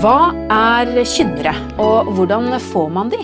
[0.00, 3.18] Hva er kynnere, og hvordan får man de?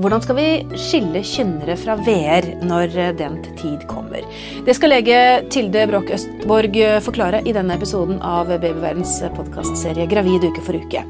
[0.00, 0.46] Hvordan skal vi
[0.80, 4.24] skille kynnere fra VR når den tid kommer?
[4.64, 5.18] Det skal lege
[5.52, 11.04] Tilde Bråk Østborg forklare i denne episoden av Babyverdens podkastserie Gravid uke for uke.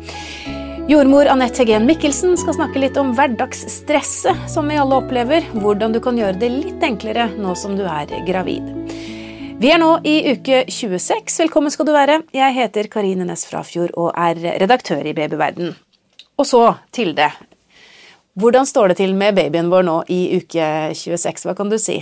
[0.90, 5.46] Jordmor Anette Hegen Mikkelsen skal snakke litt om hverdagsstresset som vi alle opplever.
[5.54, 8.81] Hvordan du kan gjøre det litt enklere nå som du er gravid.
[9.62, 11.36] Vi er nå i uke 26.
[11.44, 12.16] Velkommen skal du være.
[12.34, 15.68] Jeg heter Karine Næss Frafjord og er redaktør i Babyverden.
[16.34, 17.28] Og så, Tilde.
[18.34, 20.66] Hvordan står det til med babyen vår nå i uke
[20.98, 21.46] 26?
[21.46, 22.00] Hva kan du si?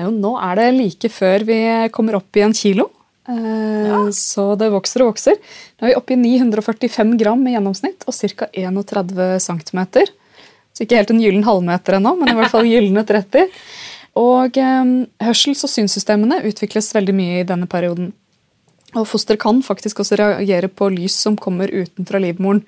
[0.00, 1.58] Jo, nå er det like før vi
[1.92, 2.88] kommer opp i en kilo.
[3.28, 4.00] Eh, ja.
[4.16, 5.36] Så det vokser og vokser.
[5.36, 8.48] Nå er vi oppe i 945 gram i gjennomsnitt og ca.
[8.56, 9.84] 31 cm.
[10.72, 13.50] Så ikke helt en gyllen halvmeter ennå, men i hvert fall gylne 30.
[14.20, 18.12] Og eh, hørsels- og synssystemene utvikles veldig mye i denne perioden.
[18.98, 22.64] Og Foster kan faktisk også reagere på lys som kommer utenfra livmoren.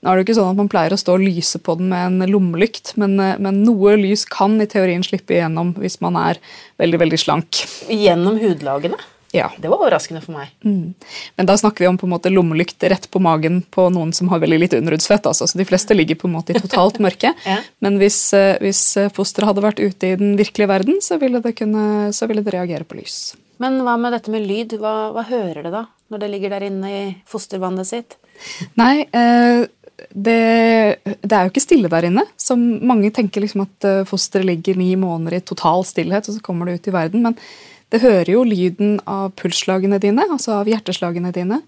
[0.00, 1.90] Nå er det jo ikke sånn at Man pleier å stå og lyse på den
[1.90, 6.16] med en lommelykt, men, eh, men, noe lys kan i teorien slippe igjennom hvis man
[6.16, 6.40] er
[6.80, 7.66] veldig veldig slank.
[7.92, 8.96] Gjennom hudlagene?
[9.36, 9.50] Ja.
[9.60, 10.52] Det var overraskende for meg.
[10.64, 10.94] Mm.
[11.36, 14.30] Men da snakker vi om på en måte lommelykt rett på magen på noen som
[14.32, 15.28] har veldig litt underhudsfett.
[15.28, 15.48] Altså.
[15.48, 17.34] Så de fleste ligger på en måte i totalt mørke.
[17.50, 17.58] ja.
[17.84, 21.42] Men hvis, eh, hvis eh, fosteret hadde vært ute i den virkelige verden, så ville,
[21.44, 23.36] det kunne, så ville det reagere på lys.
[23.62, 24.76] Men hva med dette med lyd?
[24.80, 28.18] Hva, hva hører det da, når det ligger der inne i fostervannet sitt?
[28.76, 29.62] Nei, eh,
[30.12, 30.40] det,
[31.22, 32.26] det, er jo ikke stille der inne.
[32.40, 36.68] Som mange tenker liksom at fosteret ligger ni måneder i total stillhet, og så kommer
[36.68, 37.24] det ut i verden.
[37.24, 37.40] men
[37.94, 41.60] det hører jo lyden av pulsslagene dine, altså av hjerteslagene dine.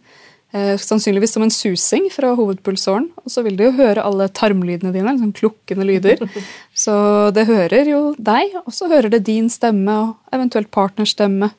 [0.56, 3.10] Eh, sannsynligvis som en susing fra hovedpulsåren.
[3.20, 6.22] Og så vil det jo høre alle tarmlydene dine, liksom klukkende lyder.
[6.78, 6.94] Så
[7.36, 11.50] det hører jo deg, og så hører det din stemme og eventuelt partners stemme.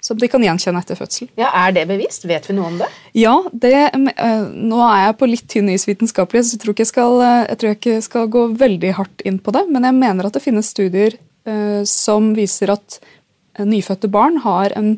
[0.00, 1.28] Som de kan gjenkjenne etter fødsel.
[1.36, 2.22] Ja, Er det bevisst?
[2.24, 2.86] Vet vi noe om det?
[3.12, 6.86] Ja, det, uh, Nå er jeg på litt tynn is vitenskapelig, så jeg tror, ikke
[6.86, 9.66] jeg, skal, uh, jeg tror jeg ikke skal gå veldig hardt inn på det.
[9.68, 11.18] Men jeg mener at det finnes studier
[11.88, 12.98] som viser at
[13.58, 14.92] nyfødte barn har en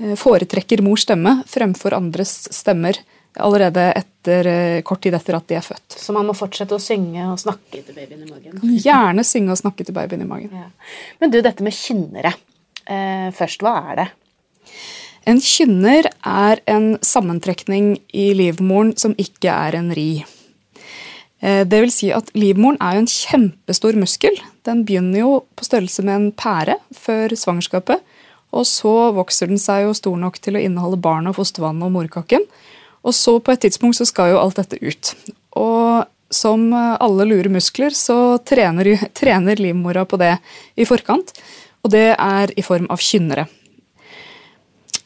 [0.00, 2.98] eh, foretrekker mors stemme fremfor andres stemmer
[3.42, 5.96] allerede etter, eh, kort tid etter at de er født.
[5.98, 8.60] Så man må fortsette å synge og snakke til babyen i magen?
[8.84, 10.52] Gjerne synge og snakke til babyen i magen.
[10.54, 10.68] Ja.
[11.20, 12.34] Men du, dette med kynnere.
[12.84, 14.08] Eh, først, hva er det?
[15.26, 20.24] En kynner er en sammentrekning i livmoren som ikke er en ri.
[21.44, 24.38] Eh, det vil si at Livmoren er jo en kjempestor muskel.
[24.64, 28.00] Den begynner jo på størrelse med en pære før svangerskapet.
[28.54, 32.46] Og så vokser den seg jo stor nok til å inneholde barnet fostervannet og morkaken.
[33.04, 35.10] Og så på et tidspunkt så skal jo alt dette ut.
[35.60, 40.36] Og som alle lure muskler så trener, trener livmora på det
[40.80, 41.34] i forkant.
[41.84, 43.44] Og det er i form av kynnere.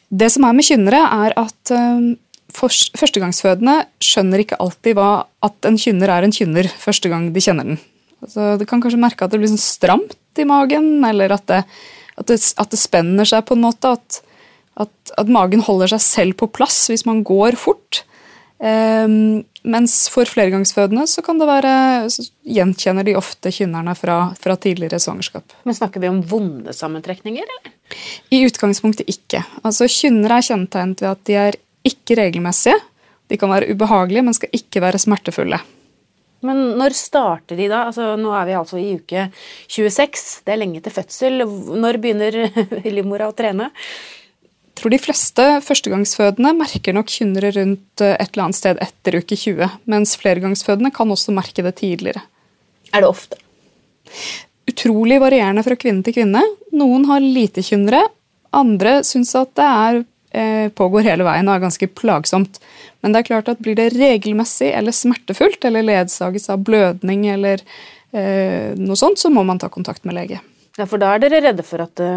[0.09, 2.13] Det som er med kynnere, er at eh,
[2.55, 5.09] førstegangsfødende skjønner ikke alltid hva
[5.45, 7.79] at en kynner er en kynner første gang de kjenner den.
[8.23, 11.61] Altså, du kan kanskje merke at det blir sånn stramt i magen, eller at det,
[12.19, 13.95] at det, at det spenner seg på en måte.
[13.95, 14.21] At,
[14.79, 18.03] at, at, magen holder seg selv på plass hvis man går fort.
[18.59, 21.71] Um, mens for flergangsfødende så kan det være,
[22.43, 25.55] gjenkjenner de ofte kynnerne fra, fra, tidligere svangerskap.
[25.63, 27.71] Men Snakker vi om vonde sammentrekninger, eller?
[28.35, 29.45] I utgangspunktet ikke.
[29.63, 32.77] Altså Kynner er kjennetegnet ved at de er ikke regelmessige.
[33.29, 35.59] De kan være ubehagelige, men skal ikke være smertefulle.
[36.45, 37.83] Men når starter de da?
[37.89, 39.27] Altså, nå er vi altså i uke
[39.67, 40.45] 26.
[40.47, 41.43] Det er lenge til fødsel.
[41.43, 42.39] Når begynner
[42.95, 43.69] livmora å trene?
[44.79, 49.17] Jeg tror de fleste førstegangsfødende merker nok kynnere rundt eh, et eller annet sted etter
[49.19, 52.23] uke 20, mens flergangsfødende kan også merke det tidligere.
[52.95, 53.35] Er det ofte?
[54.71, 56.45] Utrolig varierende fra kvinne til kvinne.
[56.71, 58.05] Noen har lite kynnere,
[58.55, 59.99] andre syns at det er
[60.77, 62.59] pågår hele veien og er ganske plagsomt.
[63.01, 67.63] Men det er klart at blir det regelmessig eller smertefullt eller ledsages av blødning eller
[68.11, 70.41] eh, noe sånt, så må man ta kontakt med lege.
[70.77, 72.11] Ja, For da er dere redde for at det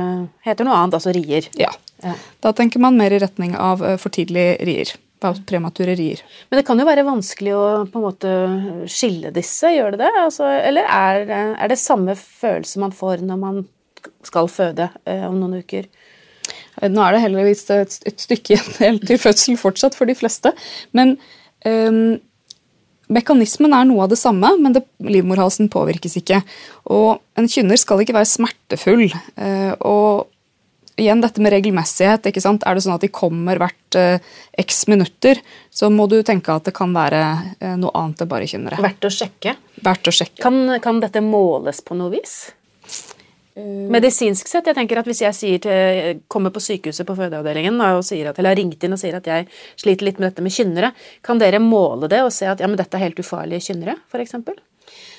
[0.46, 1.48] heter noe annet, altså rier?
[1.58, 1.72] Ja.
[2.04, 2.16] ja.
[2.44, 4.94] Da tenker man mer i retning av eh, for tidlig rier.
[5.22, 6.18] Premature rier.
[6.50, 8.30] Men det kan jo være vanskelig å på en måte
[8.90, 10.10] skille disse, gjør det det?
[10.18, 13.60] Altså, eller er, er, det samme følelse man får når man
[14.26, 15.86] skal føde eh, om noen uker?
[16.80, 20.54] Nå er det heldigvis et, et stykke igjen helt til fødsel fortsatt for de fleste.
[20.96, 21.16] Men
[21.68, 22.16] um,
[23.12, 26.40] mekanismen er noe av det samme, men det, livmorhalsen påvirkes ikke.
[26.94, 29.08] Og en kynner skal ikke være smertefull.
[29.36, 30.30] Uh, og
[31.00, 32.26] igjen dette med regelmessighet.
[32.28, 32.64] ikke sant?
[32.66, 35.40] Er det sånn at de kommer hvert uh, x minutter,
[35.72, 37.22] så må du tenke at det kan være
[37.60, 38.80] uh, noe annet enn bare kynnere.
[38.82, 39.56] Verdt å sjekke?
[39.84, 40.40] Verdt å sjekke.
[40.44, 42.36] Kan, kan dette måles på noe vis?
[43.52, 48.00] Medisinsk sett, jeg tenker at hvis jeg til, kommer på sykehuset på fødeavdelingen og
[48.30, 50.92] at, eller har ringt inn og sier at jeg sliter litt med dette med kynnere,
[51.24, 54.38] kan dere måle det og se at ja, men dette er helt ufarlige kynnere, f.eks.?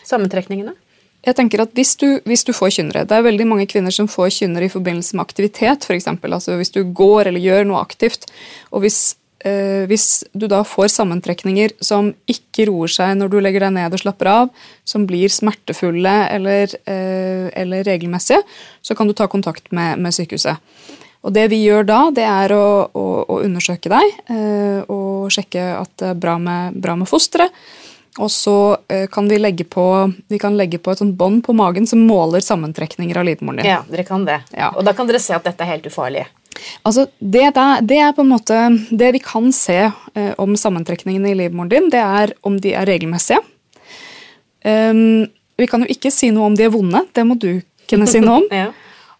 [0.09, 0.73] Sammentrekningene?
[1.23, 4.09] Jeg tenker at hvis du, hvis du, får kynnere Det er veldig mange kvinner som
[4.11, 6.09] får kynnere i forbindelse med aktivitet, f.eks.
[6.09, 8.27] Altså hvis du går eller gjør noe aktivt.
[8.73, 9.22] Og hvis, eh,
[9.89, 14.01] hvis, du da får sammentrekninger som ikke roer seg når du legger deg ned og
[14.01, 14.51] slapper av,
[14.87, 18.43] som blir smertefulle eller, eh, eller regelmessige,
[18.81, 20.59] så kan du ta kontakt med, med, sykehuset.
[21.23, 25.69] Og det vi gjør da, det er å, å, å undersøke deg eh, og sjekke
[25.79, 27.51] at det er bra med, bra med fosteret.
[28.21, 31.55] Og så eh, kan vi legge på, vi kan legge på et sånt bånd på
[31.57, 33.71] magen som måler sammentrekninger av livmoren din.
[33.71, 34.43] Ja, dere kan det.
[34.53, 34.69] Ja.
[34.77, 36.27] Og da kan dere se at dette er helt ufarlig.
[36.83, 38.57] Altså, det, der, det, er på en måte
[38.91, 42.87] Det vi kan se eh, om sammentrekningene i livmoren din, det er om de er
[42.89, 43.41] regelmessige.
[44.63, 45.27] Um,
[45.59, 47.03] vi kan jo ikke si noe om de er vonde.
[47.13, 48.49] Det må du kunne si noe om.
[48.63, 48.71] ja.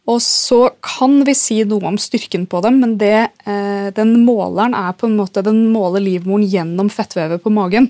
[0.10, 4.76] Og så kan vi si noe om styrken på dem, men det, eh, den måleren
[4.76, 7.88] er på en måte, den måler livmoren gjennom fettvevet på magen.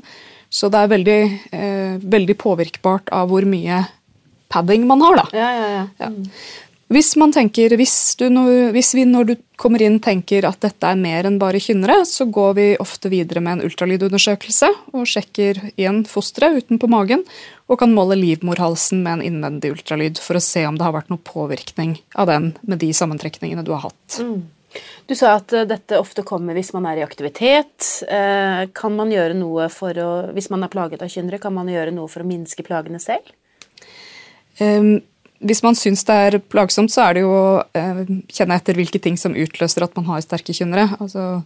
[0.54, 3.82] Så det er veldig, eh, veldig påvirkbart av hvor mye
[4.54, 5.26] padding man har, da.
[5.34, 5.88] Ja, ja, ja.
[5.98, 6.12] ja.
[6.94, 8.28] Hvis man tenker, hvis, du,
[8.76, 12.28] hvis, vi når du kommer inn tenker at dette er mer enn bare kynnere, så
[12.30, 17.24] går vi ofte videre med en ultralydundersøkelse og sjekker igjen fosteret utenpå magen
[17.72, 21.10] og kan måle livmorhalsen med en innvendig ultralyd for å se om det har vært
[21.10, 24.20] noe påvirkning av den med de sammentrekningene du har hatt.
[24.20, 24.44] Mm.
[25.06, 27.88] Du sa at eh, dette ofte kommer hvis man er i aktivitet.
[28.06, 31.70] Eh, kan man gjøre noe for å, Hvis man er plaget av kynnere, kan man
[31.72, 33.34] gjøre noe for å minske plagene selv?
[34.62, 35.00] Um,
[35.44, 39.02] hvis man syns det er plagsomt, så er det jo å eh, kjenne etter hvilke
[39.04, 40.88] ting som utløser at man har sterke kynnere.
[41.04, 41.44] Altså,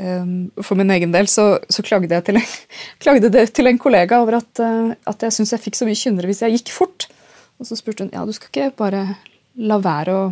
[0.00, 0.30] eh,
[0.62, 2.48] for min egen del så, så klagde jeg til en,
[3.04, 6.00] klagde det til en kollega over at, uh, at jeg syntes jeg fikk så mye
[6.00, 7.08] kynnere hvis jeg gikk fort.
[7.58, 9.04] Og så spurte hun ja, du skal ikke bare
[9.58, 10.24] la være å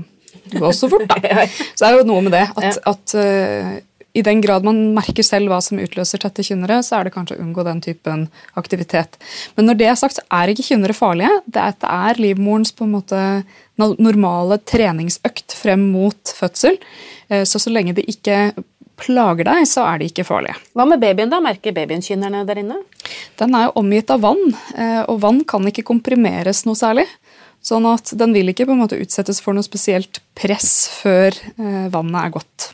[0.57, 1.47] gå så fort, da.
[1.75, 3.77] Så det er jo noe med det at, at uh,
[4.17, 7.37] i den grad man merker selv hva som utløser tette kynnere, så er det kanskje
[7.37, 8.27] å unngå den typen
[8.59, 9.19] aktivitet.
[9.57, 11.35] Men når det er sagt, så er ikke kynnere farlige.
[11.45, 13.21] Det er, det er livmorens på en måte
[13.77, 16.81] normale treningsøkt frem mot fødsel.
[17.29, 18.55] Uh, så så lenge det ikke
[18.97, 20.57] plager deg, så er de ikke farlige.
[20.73, 21.43] Hva med babyen, da?
[21.45, 22.81] Merker babyen kynnerne der inne?
[23.37, 27.05] Den er jo omgitt av vann, uh, og vann kan ikke komprimeres noe særlig.
[27.67, 31.87] Sånn at den vil ikke på en måte utsettes for noe spesielt press før eh,
[31.91, 32.67] vannet er gått.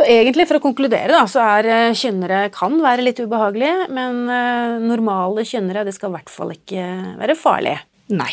[0.00, 4.22] Så egentlig, for å konkludere, da, så er eh, kynnere kan være litt ubehagelige, men
[4.32, 6.86] eh, normale kynnere det skal i hvert fall ikke
[7.20, 7.82] være farlige.
[8.16, 8.30] Nei.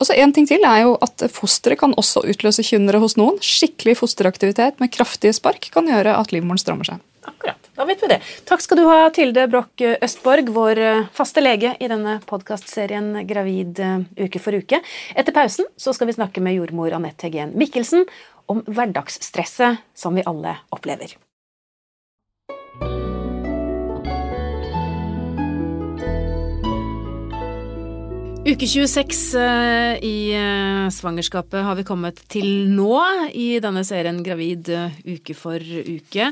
[0.00, 3.36] Og så En ting til er jo at fosteret kan også utløse kynnere hos noen.
[3.44, 7.04] Skikkelig fosteraktivitet med kraftige spark kan gjøre at livmoren strammer seg.
[7.24, 7.64] Akkurat.
[7.74, 8.20] Da vet vi det.
[8.46, 13.80] Takk skal du ha, Tilde Broch Østborg, vår eh, faste lege i denne podkastserien Gravid
[13.82, 14.78] eh, uke for uke.
[15.16, 18.06] Etter pausen så skal vi snakke med jordmor Anette Heggen Mikkelsen
[18.46, 21.16] om hverdagsstresset som vi alle opplever.
[28.44, 30.36] Uke 26 uh, i
[30.92, 32.98] svangerskapet har vi kommet til nå
[33.32, 34.68] i denne serien Gravid
[35.08, 36.28] uke for uke.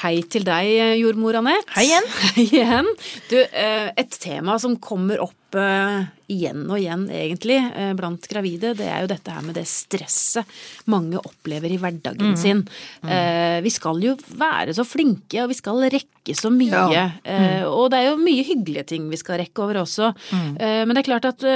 [0.00, 0.70] Hei til deg,
[1.00, 1.66] jordmor Anette.
[1.74, 2.06] Hei igjen.
[2.36, 2.88] Hei igjen.
[3.30, 7.58] Du, et tema som kommer opp igjen og igjen, egentlig,
[7.98, 10.46] blant gravide, det er jo dette her med det stresset
[10.90, 12.38] mange opplever i hverdagen mm.
[12.38, 12.62] sin.
[13.02, 13.64] Mm.
[13.64, 16.84] Vi skal jo være så flinke, og vi skal rekke så mye.
[16.94, 17.06] Ja.
[17.24, 17.66] Mm.
[17.72, 20.12] Og det er jo mye hyggelige ting vi skal rekke over også.
[20.30, 20.52] Mm.
[20.60, 21.46] Men det er klart at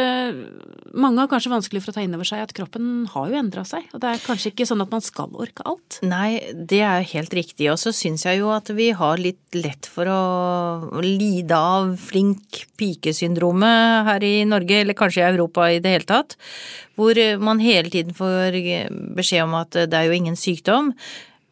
[0.95, 3.63] mange har kanskje vanskelig for å ta inn over seg at kroppen har jo endra
[3.69, 3.87] seg.
[3.95, 6.01] Og det er kanskje ikke sånn at man skal orke alt.
[6.03, 7.71] Nei, det er helt riktig.
[7.71, 12.65] Og så syns jeg jo at vi har litt lett for å lide av flink
[12.81, 16.39] pike-syndromet her i Norge, eller kanskje i Europa i det hele tatt.
[16.99, 18.59] Hvor man hele tiden får
[19.17, 20.93] beskjed om at det er jo ingen sykdom.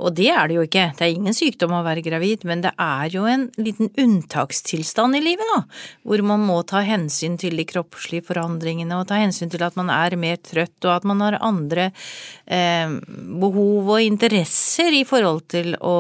[0.03, 0.89] Og det er det jo ikke.
[0.99, 5.23] Det er ingen sykdom å være gravid, men det er jo en liten unntakstilstand i
[5.23, 5.61] livet, da.
[6.07, 9.93] Hvor man må ta hensyn til de kroppslige forandringene, og ta hensyn til at man
[9.95, 11.91] er mer trøtt, og at man har andre
[12.47, 12.97] eh,
[13.43, 15.99] behov og interesser i forhold til å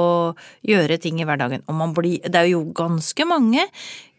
[0.67, 1.67] gjøre ting i hverdagen.
[1.69, 3.67] Og man blir Det er jo ganske mange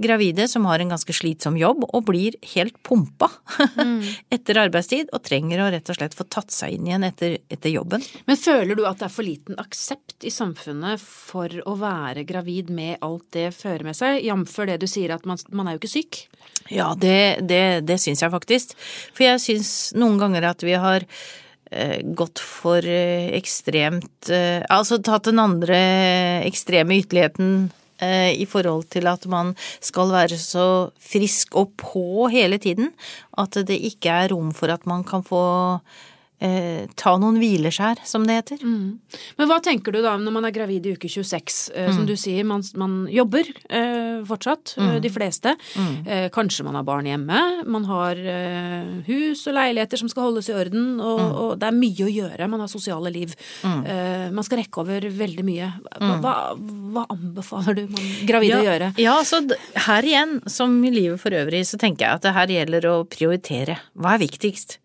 [0.04, 3.30] gravide som har en ganske slitsom jobb og blir helt pumpa
[3.78, 4.02] mm.
[4.36, 7.72] etter arbeidstid og trenger å rett og slett få tatt seg inn igjen etter, etter,
[7.74, 8.04] jobben.
[8.28, 12.72] Men føler du at det er for liten aksept i samfunnet for å være gravid
[12.74, 14.58] med alt det fører med seg, jf.
[14.70, 16.24] det du sier at man, man, er jo ikke syk?
[16.72, 18.76] Ja, det, det, det syns jeg faktisk.
[19.14, 21.06] For jeg syns noen ganger at vi har
[21.72, 25.80] eh, gått for eh, ekstremt eh, Altså tatt den andre
[26.48, 27.72] ekstreme ytterligheten
[28.34, 32.92] i forhold til at man skal være så frisk og på hele tiden
[33.38, 35.44] at det ikke er rom for at man kan få
[36.44, 38.63] eh, ta noen hvileskjær, som det heter.
[38.66, 39.00] Mm.
[39.40, 41.60] Men hva tenker du da når man er gravid i uke 26?
[41.75, 44.92] Eh, Som du sier, man, man jobber eh, fortsatt, mm.
[45.04, 45.56] de fleste.
[46.06, 47.42] Eh, kanskje man har barn hjemme.
[47.70, 51.80] Man har eh, hus og leiligheter som skal holdes i orden, og, og det er
[51.80, 52.50] mye å gjøre.
[52.52, 53.36] Man har sosiale liv.
[53.63, 55.72] Eh, man skal rekke over veldig mye.
[56.00, 56.36] Hva, hva,
[56.96, 58.94] hva anbefaler du man gravide å gjøre?
[59.02, 59.44] Ja, så
[59.88, 62.96] her igjen, som i livet for øvrig, så tenker jeg at det her gjelder å
[63.10, 63.80] prioritere.
[64.00, 64.80] Hva er viktigst?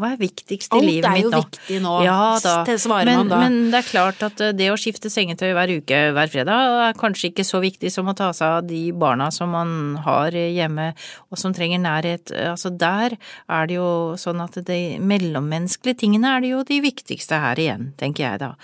[0.00, 1.42] Hva er viktigst i Alt livet er mitt jo nå?
[1.44, 2.54] viktig nå, Ja da.
[2.80, 3.40] svarer men, man da.
[3.44, 6.98] Men det er klart at eh, det å skifte sengetøy hver uke hver fredag er
[7.00, 9.76] kanskje ikke så viktig som å ta seg av de barna som man
[10.06, 10.90] har hjemme
[11.30, 12.32] og som trenger nærhet.
[12.50, 13.90] Altså der er det jo
[14.20, 18.54] sånn at de mellommenneskelige tingene er det jo de viktigste her igjen, tenker jeg da.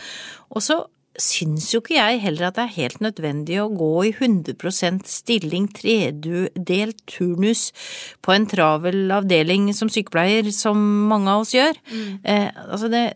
[0.57, 0.81] Og så
[1.23, 5.69] syns jo ikke jeg heller at det er helt nødvendig å gå i 100% stilling
[5.77, 7.71] tredelt turnus
[8.25, 10.81] på en travel avdeling som sykepleier, som
[11.11, 11.81] mange av oss gjør.
[12.23, 13.07] Eh, altså det,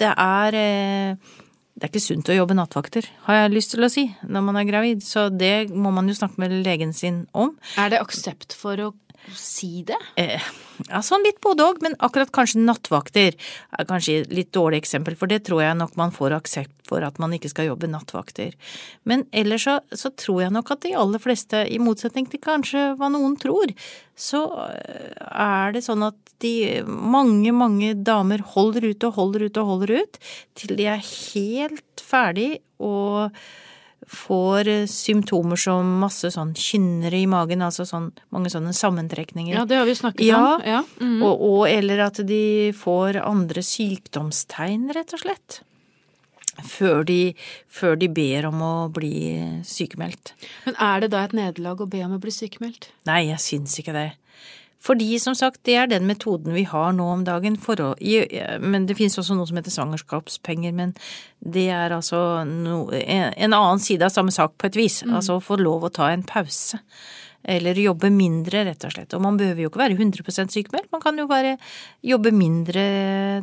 [0.00, 1.34] det er eh,
[1.76, 4.56] det er ikke sunt å jobbe nattvakter, har jeg lyst til å si, når man
[4.56, 7.52] er gravid, så det må man jo snakke med legen sin om.
[7.76, 8.94] Er det aksept for å
[9.34, 9.98] si det?
[10.20, 10.42] Eh,
[10.86, 15.16] ja, sånn litt både òg, men akkurat kanskje nattvakter er kanskje et litt dårlig eksempel,
[15.18, 18.54] for det tror jeg nok man får aksept for at man ikke skal jobbe nattvakter.
[19.08, 22.92] Men ellers så, så tror jeg nok at de aller fleste, i motsetning til kanskje
[23.00, 23.74] hva noen tror,
[24.16, 29.60] så eh, er det sånn at de mange, mange damer holder ut og holder ut
[29.60, 30.18] og holder ut
[30.58, 33.32] til de er helt ferdig og
[34.06, 39.54] får eh, symptomer som masse sånn kynnere i magen, altså sånn mange sånne sammentrekninger.
[39.56, 40.66] Ja, det har vi snakket Ja, om.
[40.66, 40.82] Ja.
[41.00, 41.22] Mm.
[41.26, 45.60] og, og eller at de får andre sykdomstegn, rett og slett.
[46.64, 47.34] Før de,
[47.68, 49.12] før de ber om å bli
[49.68, 50.32] sykemeldt.
[50.64, 52.88] Men er det da et nederlag å be om å bli sykemeldt?
[53.08, 54.06] Nei, jeg syns ikke det.
[54.82, 57.56] Fordi, som sagt, det er den metoden vi har nå om dagen.
[57.58, 57.90] Å,
[58.62, 60.94] men det finnes også noe som heter svangerskapspenger, men
[61.40, 65.02] det er altså no, en, en annen side av samme sak på et vis.
[65.06, 66.82] Altså å få lov å ta en pause.
[67.46, 69.14] Eller jobbe mindre, rett og slett.
[69.14, 71.54] Og man behøver jo ikke være 100% sykemeldt, man kan jo bare
[72.02, 72.86] jobbe mindre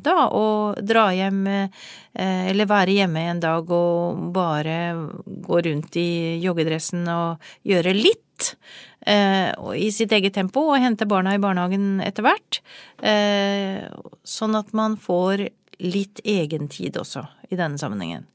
[0.04, 1.86] da, og dra hjem eh,
[2.52, 4.76] eller være hjemme en dag og bare
[5.24, 6.10] gå rundt i
[6.44, 8.23] joggedressen og gjøre litt
[9.04, 12.62] i sitt eget tempo og hente barna i barnehagen etter hvert.
[13.04, 13.84] Eh,
[14.24, 15.50] sånn at man får
[15.84, 18.30] litt egentid også i denne sammenhengen.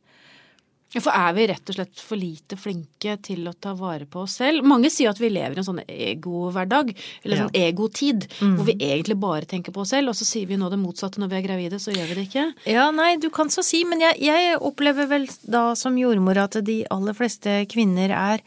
[0.95, 4.23] Ja, For er vi rett og slett for lite flinke til å ta vare på
[4.23, 4.65] oss selv?
[4.65, 6.95] Mange sier at vi lever i en sånn egohverdag,
[7.27, 10.57] eller sånn egotid, hvor vi egentlig bare tenker på oss selv, og så sier vi
[10.57, 12.47] nå det motsatte når vi er gravide, så gjør vi det ikke.
[12.73, 16.57] Ja, nei, du kan så si, men jeg, jeg opplever vel da som jordmor at
[16.65, 18.45] de aller fleste kvinner er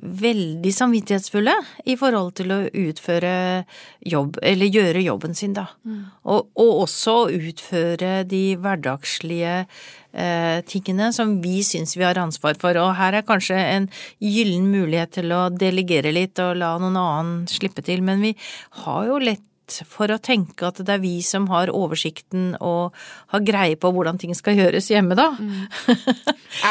[0.00, 1.54] veldig samvittighetsfulle
[1.90, 3.32] i forhold til å utføre
[4.06, 5.66] jobb, eller gjøre jobben sin, da.
[6.24, 9.54] Og, og også utføre de hverdagslige
[10.12, 12.78] eh, tingene som vi syns vi har ansvar for.
[12.80, 13.90] Og her er kanskje en
[14.24, 18.34] gyllen mulighet til å delegere litt og la noen annen slippe til, men vi
[18.84, 19.44] har jo lett
[19.88, 22.96] for å tenke at det er vi som har oversikten og
[23.34, 25.30] har greie på hvordan ting skal gjøres hjemme, da.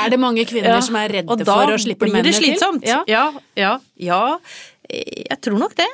[0.01, 2.83] Er det mange kvinner Ja, som er redde for å slippe blir mennene det slitsomt.
[2.85, 2.91] til?
[2.91, 3.03] Ja.
[3.09, 3.25] ja,
[3.59, 4.21] ja, ja.
[4.89, 5.89] Jeg tror nok det.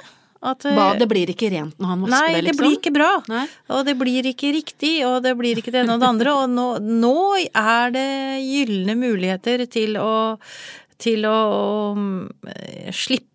[0.46, 2.62] At, eh, det blir ikke rent når han vasker Nei, det, det liksom?
[2.62, 3.12] blir ikke bra.
[3.32, 3.46] Nei.
[3.74, 6.36] Og det blir ikke riktig, og det blir ikke det ene og det andre.
[6.44, 7.16] Og nå, nå
[7.50, 8.10] er det
[8.46, 10.14] gylne muligheter til å,
[11.02, 11.40] til å
[11.98, 12.28] um,
[12.94, 13.35] slippe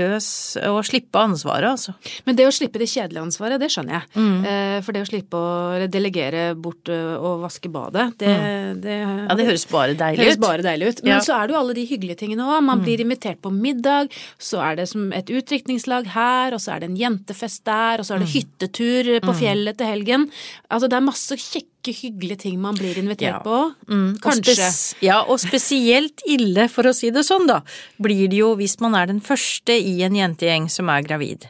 [0.00, 0.28] løs
[0.68, 1.94] og slippe ansvaret, altså.
[2.26, 4.06] Men det å slippe det kjedelige ansvaret, det skjønner jeg.
[4.16, 4.44] Mm.
[4.50, 8.34] Eh, For det å slippe å delegere bort og vaske badet, det,
[8.82, 9.28] det Mm.
[9.30, 10.40] Ja, det høres bare deilig høres ut.
[10.42, 11.02] bare deilig ut.
[11.04, 11.18] Men Ja.
[11.20, 11.24] Mm.
[11.24, 12.62] så er det jo alle de hyggelige tingene òg.
[12.64, 16.80] Man blir invitert på middag, så er det som et utdrikningslag her, og så er
[16.80, 18.24] det en jentefest der, og så er Mm.
[18.26, 20.30] det hyttetur på fjellet til helgen.
[20.70, 23.38] Altså det er masse kjekke, hyggelige ting man blir invitert Ja.
[23.40, 23.74] på.
[23.88, 24.68] Mm, Kanskje.
[24.68, 27.62] Og Ja, og spesielt ille, for å si det sånn, da,
[28.00, 31.46] blir det jo hvis man er den første i en jentegjeng som er gravid.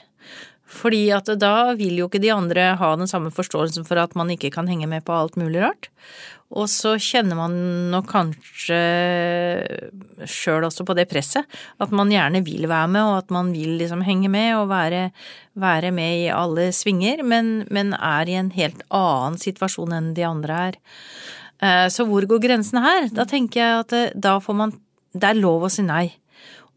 [0.71, 4.31] Fordi at da vil jo ikke de andre ha den samme forståelsen for at man
[4.31, 5.91] ikke kan henge med på alt mulig rart.
[6.51, 7.53] Og så kjenner man
[7.93, 8.79] nok kanskje
[10.27, 11.47] sjøl også på det presset,
[11.79, 15.05] at man gjerne vil være med, og at man vil liksom henge med og være,
[15.55, 20.27] være med i alle svinger, men, men er i en helt annen situasjon enn de
[20.27, 20.81] andre er.
[21.63, 23.07] Eh, Så hvor går grensen her?
[23.15, 24.79] Da tenker jeg at det, da får man
[25.11, 26.13] Det er lov å si nei.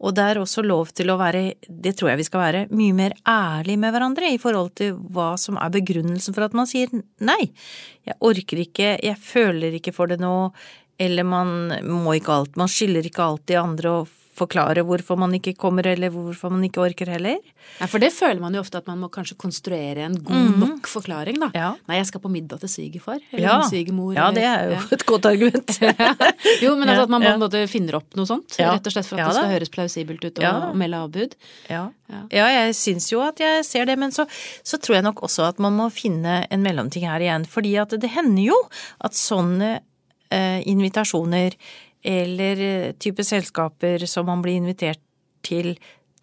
[0.02, 2.96] Og det er også lov til å være, det tror jeg vi skal være, mye
[2.96, 6.90] mer ærlig med hverandre i forhold til hva som er begrunnelsen for at man sier
[7.24, 7.52] nei.
[8.04, 10.34] Jeg orker ikke, jeg føler ikke for det nå,
[11.00, 11.54] eller man
[11.86, 16.10] må ikke alt, man skylder ikke alltid andre å forklare hvorfor man ikke kommer, eller
[16.10, 17.36] hvorfor man ikke orker heller.
[17.78, 20.88] Ja, For det føler man jo ofte at man må kanskje konstruere en god nok
[20.90, 21.48] forklaring, da.
[21.54, 21.68] Ja.
[21.88, 24.14] Nei, jeg skal på middag til svigerfar eller Ja, svigermor.
[24.16, 24.82] ja det er jo ja.
[24.98, 25.76] et godt argument.
[26.64, 28.72] Jo, men altså at man på en måte finner opp noe sånt, Ja.
[28.74, 31.38] rett og slett for at det skal høres plausibelt ut og, og melde avbud.
[31.70, 31.84] Ja.
[32.10, 32.20] Ja.
[32.30, 34.26] ja, jeg syns jo at jeg ser det, men så,
[34.66, 37.46] så tror jeg nok også at man må finne en mellomting her igjen.
[37.48, 38.58] Fordi at det hender jo
[39.04, 39.78] at sånne
[40.34, 41.56] eh, invitasjoner
[42.04, 45.00] eller eh, type selskaper som man blir invitert
[45.44, 45.74] til,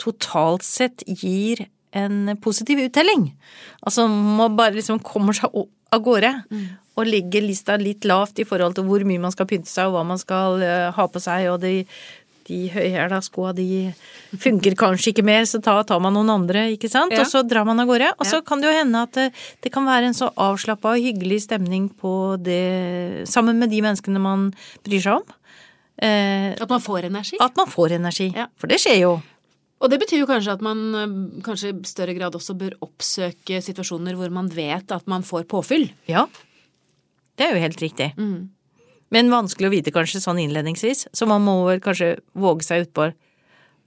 [0.01, 3.31] totalt sett gir en positiv uttelling.
[3.85, 5.51] Altså man bare liksom kommer seg
[5.91, 6.31] av gårde.
[6.99, 9.95] Og legger lista litt lavt i forhold til hvor mye man skal pynte seg og
[9.95, 11.85] hva man skal eh, ha på seg, og de,
[12.49, 13.67] de høyhæla skoa de
[14.41, 17.15] funker kanskje ikke mer, så tar man noen andre, ikke sant.
[17.15, 17.23] Ja.
[17.23, 18.11] Og så drar man av gårde.
[18.19, 18.45] Og så Ja.
[18.47, 19.27] kan det jo hende at det,
[19.63, 24.19] det kan være en så avslappa og hyggelig stemning på det sammen med de menneskene
[24.19, 24.49] man
[24.83, 25.37] bryr seg om.
[26.01, 27.37] Eh, At man får energi.
[27.39, 28.31] at man får energi.
[28.35, 28.47] Ja.
[28.57, 29.11] For det skjer jo.
[29.81, 31.13] Og det betyr jo kanskje at man øh,
[31.45, 35.89] kanskje i større grad også bør oppsøke situasjoner hvor man vet at man får påfyll.
[36.09, 36.27] Ja.
[37.37, 38.11] Det er jo helt riktig.
[38.17, 38.49] Mm.
[39.11, 43.09] Men vanskelig å vite kanskje sånn innledningsvis, så man må vel kanskje våge seg utpå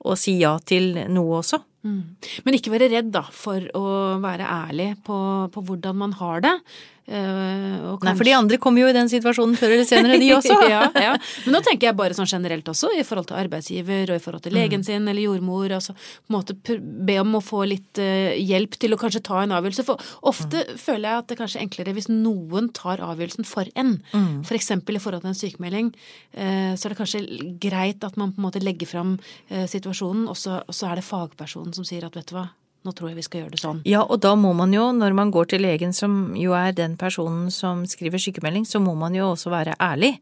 [0.04, 1.62] og si ja til noe også.
[1.84, 3.84] Men ikke være redd, da, for å
[4.20, 5.16] være ærlig på,
[5.52, 6.52] på hvordan man har det.
[7.04, 10.56] Og Nei, for de andre kommer jo i den situasjonen før eller senere, de også.
[10.70, 11.12] ja, ja.
[11.44, 14.44] Men nå tenker jeg bare sånn generelt også, i forhold til arbeidsgiver og i forhold
[14.46, 15.68] til legen sin eller jordmor.
[15.76, 19.42] Altså på en måte be om å få litt uh, hjelp til å kanskje ta
[19.42, 19.86] en avgjørelse.
[19.86, 23.98] For ofte føler jeg at det kanskje er enklere hvis noen tar avgjørelsen for en.
[24.46, 25.92] For eksempel i forhold til en sykemelding,
[26.40, 27.24] uh, så er det kanskje
[27.60, 29.16] greit at man på en måte legger fram
[29.50, 32.48] situasjonen, og så, og så er det fagpersonen som sier at vet du hva,
[32.84, 33.78] nå tror jeg vi skal gjøre det sånn.
[33.88, 36.98] Ja, og da må man jo, når man går til legen, som jo er den
[37.00, 40.18] personen som skriver sykemelding, så må man jo også være ærlig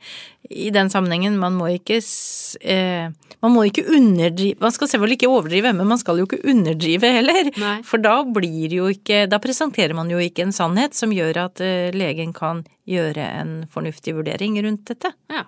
[0.47, 1.40] i den sammenhengen.
[1.42, 3.11] Man må ikke eh,
[3.42, 7.11] Man må ikke underdrive Man skal selvfølgelig ikke overdrive, men man skal jo ikke underdrive
[7.19, 7.50] heller.
[7.59, 7.76] Nei.
[7.87, 11.62] For da blir jo ikke Da presenterer man jo ikke en sannhet som gjør at
[11.64, 15.12] eh, legen kan gjøre en fornuftig vurdering rundt dette.
[15.30, 15.44] Ja.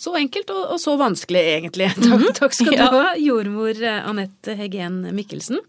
[0.00, 1.90] Så enkelt og, og så vanskelig, egentlig.
[2.00, 2.86] Takk, takk skal du Ja.
[2.94, 5.60] ha, jordmor eh, Anette Heggen Mikkelsen.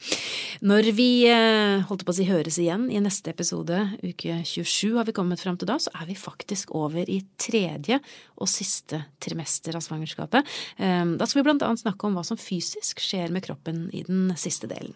[0.64, 5.10] Når vi eh, holdt på å si høres igjen i neste episode, uke 27 har
[5.10, 8.00] vi kommet fram til da, så er vi faktisk over i tredje
[8.40, 10.48] og siste trimester av svangerskapet.
[10.80, 14.06] Eh, Da skal vi blant annet snakke om hva som fysisk skjer med kroppen i
[14.08, 14.96] den siste delen.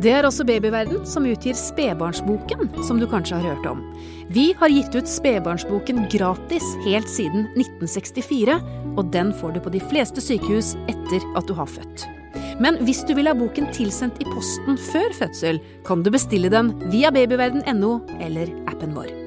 [0.00, 3.82] Det er også Babyverden som utgir Spedbarnsboken, som du kanskje har hørt om.
[4.32, 8.56] Vi har gitt ut Spedbarnsboken gratis helt siden 1964,
[8.96, 12.08] og den får du på de fleste sykehus etter at du har født.
[12.64, 16.72] Men hvis du vil ha boken tilsendt i posten før fødsel, kan du bestille den
[16.92, 19.19] via babyverden.no eller appen vår.